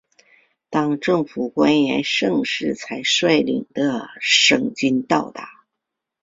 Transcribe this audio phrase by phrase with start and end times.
[0.71, 5.47] 当政府官员盛世才率领的省军到达。